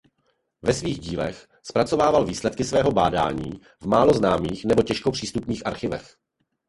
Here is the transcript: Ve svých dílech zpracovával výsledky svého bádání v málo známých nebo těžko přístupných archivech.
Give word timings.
Ve 0.61 0.73
svých 0.73 0.99
dílech 0.99 1.47
zpracovával 1.63 2.25
výsledky 2.25 2.63
svého 2.63 2.91
bádání 2.91 3.61
v 3.81 3.85
málo 3.85 4.13
známých 4.13 4.65
nebo 4.65 4.83
těžko 4.83 5.11
přístupných 5.11 5.65
archivech. 5.67 6.17